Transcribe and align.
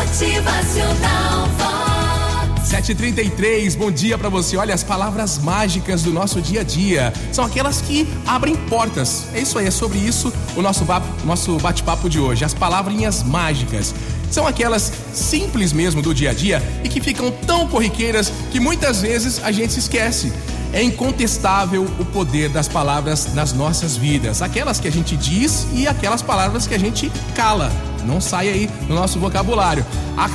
Motivacional 0.00 1.46
Vox. 1.58 2.68
733, 2.70 3.74
bom 3.74 3.90
dia 3.90 4.16
pra 4.16 4.30
você. 4.30 4.56
Olha, 4.56 4.74
as 4.74 4.82
palavras 4.82 5.38
mágicas 5.38 6.02
do 6.02 6.10
nosso 6.10 6.40
dia 6.40 6.62
a 6.62 6.64
dia 6.64 7.12
são 7.30 7.44
aquelas 7.44 7.82
que 7.82 8.08
abrem 8.26 8.56
portas. 8.56 9.26
É 9.34 9.40
isso 9.40 9.58
aí, 9.58 9.66
é 9.66 9.70
sobre 9.70 9.98
isso 9.98 10.32
o 10.56 10.62
nosso, 10.62 10.86
nosso 11.22 11.58
bate-papo 11.58 12.08
de 12.08 12.18
hoje. 12.18 12.46
As 12.46 12.54
palavrinhas 12.54 13.22
mágicas. 13.22 13.94
São 14.30 14.46
aquelas 14.46 14.90
simples 15.12 15.70
mesmo 15.70 16.00
do 16.00 16.14
dia 16.14 16.30
a 16.30 16.32
dia 16.32 16.62
e 16.82 16.88
que 16.88 17.00
ficam 17.00 17.30
tão 17.30 17.68
corriqueiras 17.68 18.32
que 18.50 18.58
muitas 18.58 19.02
vezes 19.02 19.44
a 19.44 19.52
gente 19.52 19.74
se 19.74 19.80
esquece. 19.80 20.32
É 20.72 20.82
incontestável 20.82 21.86
o 21.98 22.06
poder 22.06 22.48
das 22.48 22.68
palavras 22.68 23.34
nas 23.34 23.52
nossas 23.52 23.98
vidas. 23.98 24.40
Aquelas 24.40 24.80
que 24.80 24.88
a 24.88 24.92
gente 24.92 25.14
diz 25.14 25.66
e 25.74 25.86
aquelas 25.86 26.22
palavras 26.22 26.66
que 26.66 26.74
a 26.74 26.78
gente 26.78 27.12
cala. 27.34 27.70
Não 28.06 28.20
sai 28.20 28.48
aí 28.48 28.66
do 28.86 28.94
nosso 28.94 29.18
vocabulário. 29.18 29.84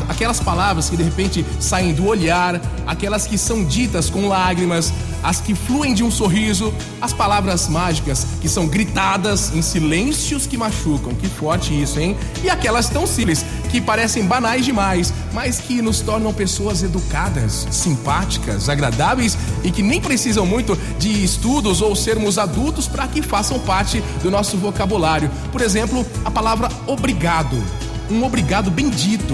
Aquelas 0.09 0.39
palavras 0.39 0.89
que 0.89 0.97
de 0.97 1.03
repente 1.03 1.45
saem 1.59 1.93
do 1.93 2.07
olhar, 2.07 2.59
aquelas 2.87 3.27
que 3.27 3.37
são 3.37 3.63
ditas 3.63 4.09
com 4.09 4.27
lágrimas, 4.27 4.91
as 5.21 5.39
que 5.39 5.53
fluem 5.53 5.93
de 5.93 6.03
um 6.03 6.09
sorriso, 6.09 6.73
as 6.99 7.13
palavras 7.13 7.67
mágicas 7.67 8.25
que 8.41 8.49
são 8.49 8.67
gritadas 8.67 9.51
em 9.53 9.61
silêncios 9.61 10.47
que 10.47 10.57
machucam. 10.57 11.13
Que 11.13 11.27
forte 11.27 11.79
isso, 11.79 11.99
hein? 11.99 12.17
E 12.43 12.49
aquelas 12.49 12.89
tão 12.89 13.05
simples 13.05 13.45
que 13.69 13.79
parecem 13.79 14.25
banais 14.25 14.65
demais, 14.65 15.13
mas 15.33 15.59
que 15.59 15.81
nos 15.81 15.99
tornam 15.99 16.33
pessoas 16.33 16.81
educadas, 16.81 17.67
simpáticas, 17.69 18.69
agradáveis 18.69 19.37
e 19.63 19.69
que 19.69 19.83
nem 19.83 20.01
precisam 20.01 20.45
muito 20.45 20.75
de 20.97 21.23
estudos 21.23 21.81
ou 21.81 21.95
sermos 21.95 22.37
adultos 22.37 22.87
para 22.87 23.07
que 23.07 23.21
façam 23.21 23.59
parte 23.59 24.03
do 24.23 24.31
nosso 24.31 24.57
vocabulário. 24.57 25.29
Por 25.51 25.61
exemplo, 25.61 26.05
a 26.23 26.31
palavra 26.31 26.69
obrigado. 26.87 27.61
Um 28.09 28.23
obrigado 28.23 28.69
bendito 28.69 29.33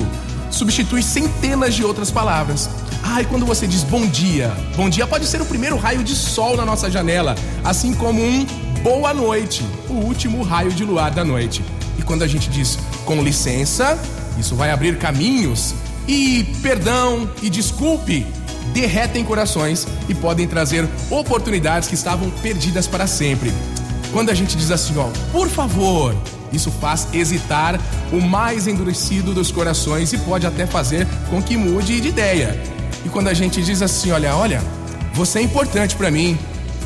substitui 0.52 1.02
centenas 1.02 1.73
de 1.73 1.84
outras 1.84 2.12
palavras. 2.12 2.70
Ah, 3.04 3.22
e 3.22 3.26
quando 3.26 3.46
você 3.46 3.66
diz 3.66 3.84
bom 3.84 4.05
dia, 4.05 4.52
bom 4.76 4.90
dia 4.90 5.08
pode 5.08 5.26
ser 5.26 5.41
o 5.41 5.46
primeiro 5.46 5.77
raio 5.77 6.04
de 6.04 6.16
sol 6.16 6.55
na 6.55 6.66
nossa 6.66 6.91
janela, 6.91 7.35
assim 7.63 7.93
como 7.93 8.21
um 8.21 8.46
boa 8.84 9.13
noite, 9.13 9.66
o 9.90 9.93
último 9.93 10.43
raio 10.43 10.71
de 10.71 10.84
luar 10.84 11.12
da 11.12 11.26
noite. 11.26 11.63
E 11.98 12.04
quando 12.04 12.24
a 12.24 12.27
gente 12.27 12.49
diz 12.49 12.77
com 13.05 13.24
licença, 13.24 13.98
isso 14.38 14.55
vai 14.55 14.71
abrir 14.71 14.98
caminhos. 14.98 15.74
E 16.08 16.43
perdão 16.62 17.30
e 17.41 17.49
desculpe 17.49 18.26
derretem 18.74 19.24
corações 19.24 19.88
e 20.08 20.15
podem 20.15 20.48
trazer 20.48 20.88
oportunidades 21.10 21.88
que 21.88 21.96
estavam 21.96 22.30
perdidas 22.30 22.88
para 22.88 23.08
sempre. 23.08 23.52
Quando 24.12 24.30
a 24.30 24.34
gente 24.34 24.58
diz 24.58 24.71
assim, 24.71 24.98
ó, 24.98 25.10
por 25.32 25.49
favor, 25.49 26.15
isso 26.52 26.71
faz 26.71 27.07
hesitar 27.13 27.80
o 28.12 28.21
mais 28.21 28.68
endurecido 28.68 29.34
dos 29.34 29.52
corações 29.52 30.13
e 30.13 30.18
pode 30.18 30.46
até 30.46 30.66
fazer 30.66 31.08
com 31.30 31.41
que 31.41 31.58
mude 31.58 31.99
de 32.02 32.10
ideia. 32.10 32.62
E 33.05 33.10
quando 33.10 33.27
a 33.27 33.34
gente 33.34 33.62
diz 33.62 33.82
assim, 33.82 34.12
olha, 34.12 34.35
olha, 34.35 34.62
você 35.13 35.40
é 35.40 35.41
importante 35.41 35.96
para 35.96 36.12
mim, 36.12 36.38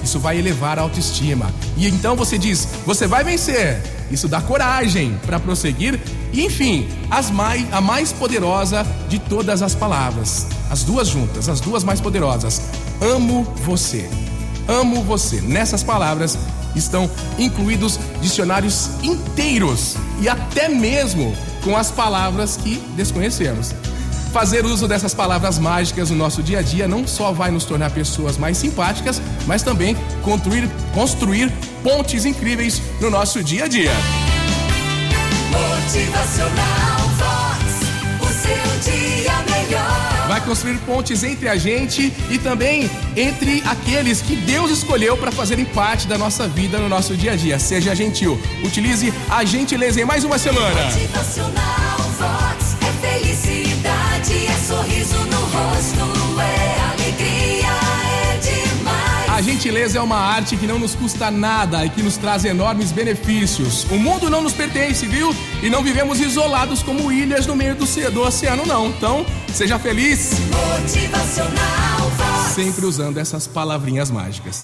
isso 0.04 0.20
vai 0.20 0.38
elevar 0.38 0.78
a 0.78 0.84
autoestima. 0.84 1.52
E 1.76 1.88
então 1.88 2.16
você 2.16 2.38
diz, 2.38 2.68
você 2.86 3.08
vai 3.08 3.24
vencer. 3.24 3.82
Isso 4.12 4.28
dá 4.28 4.40
coragem 4.40 5.18
para 5.26 5.40
prosseguir. 5.40 6.00
E 6.32 6.46
enfim, 6.46 6.88
as 7.10 7.32
mais, 7.32 7.66
a 7.74 7.82
mais 7.82 8.12
poderosa 8.12 8.86
de 9.10 9.18
todas 9.18 9.62
as 9.62 9.74
palavras. 9.74 10.48
As 10.70 10.84
duas 10.84 11.08
juntas, 11.08 11.50
as 11.50 11.60
duas 11.60 11.84
mais 11.84 12.00
poderosas. 12.00 12.62
Amo 13.02 13.44
você. 13.64 14.08
Amo 14.68 15.04
você. 15.04 15.42
Nessas 15.42 15.84
palavras 15.84 16.38
estão 16.76 17.10
incluídos 17.38 18.00
dicionários 18.22 18.90
inteiros 19.04 19.96
e 20.20 20.28
até 20.28 20.68
mesmo 20.68 21.36
com 21.64 21.76
as 21.76 21.92
palavras 21.92 22.58
que 22.58 22.78
desconhecemos. 22.96 23.74
Fazer 24.32 24.66
uso 24.66 24.88
dessas 24.88 25.14
palavras 25.14 25.58
mágicas 25.58 26.10
no 26.10 26.18
nosso 26.18 26.44
dia 26.44 26.60
a 26.60 26.62
dia 26.62 26.88
não 26.88 27.08
só 27.08 27.32
vai 27.32 27.52
nos 27.52 27.64
tornar 27.64 27.92
pessoas 27.92 28.38
mais 28.38 28.58
simpáticas, 28.58 29.22
mas 29.48 29.64
também 29.64 29.96
construir, 30.24 30.70
construir 30.94 31.52
pontes 31.82 32.26
incríveis 32.26 32.82
no 33.00 33.10
nosso 33.10 33.42
dia 33.42 33.64
a 33.64 33.68
dia. 33.68 33.94
Motivacional 35.52 36.95
construir 40.46 40.78
pontes 40.80 41.24
entre 41.24 41.50
a 41.50 41.58
gente 41.58 42.14
e 42.30 42.38
também 42.38 42.90
entre 43.16 43.62
aqueles 43.66 44.22
que 44.22 44.36
Deus 44.36 44.72
escolheu 44.72 45.18
para 45.18 45.32
fazerem 45.32 45.66
parte 45.66 46.08
da 46.08 46.18
nossa 46.18 46.48
vida 46.48 46.78
no 46.78 46.88
nosso 46.88 47.16
dia 47.16 47.34
a 47.34 47.36
dia. 47.36 47.60
Seja 47.60 47.96
gentil. 47.96 48.40
Utilize 48.64 49.14
a 49.30 49.44
gentileza 49.44 50.00
em 50.00 50.06
mais 50.06 50.24
uma 50.24 50.38
semana. 50.38 50.86
Motivacional 50.86 51.95
A 59.36 59.42
gentileza 59.42 60.00
é 60.00 60.02
uma 60.02 60.16
arte 60.16 60.56
que 60.56 60.66
não 60.66 60.80
nos 60.80 60.96
custa 60.96 61.30
nada 61.30 61.86
e 61.86 61.90
que 61.90 62.02
nos 62.02 62.16
traz 62.16 62.46
enormes 62.46 62.94
benefícios. 62.94 63.84
O 63.92 64.00
mundo 64.00 64.30
não 64.30 64.42
nos 64.42 64.54
pertence, 64.54 65.06
viu? 65.08 65.36
E 65.62 65.70
não 65.70 65.84
vivemos 65.84 66.22
isolados 66.22 66.82
como 66.82 67.12
ilhas 67.12 67.46
no 67.46 67.54
meio 67.54 67.76
do, 67.76 67.86
do 68.12 68.22
oceano, 68.22 68.66
não. 68.66 68.88
Então, 68.88 69.26
seja 69.54 69.78
feliz, 69.78 70.32
Motivacional 70.80 72.10
Vox. 72.16 72.54
sempre 72.56 72.86
usando 72.86 73.18
essas 73.18 73.46
palavrinhas 73.46 74.10
mágicas. 74.10 74.64